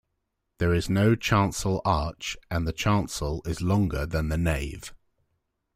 [0.57, 4.95] There is no chancel arch, and the chancel is longer than the nave.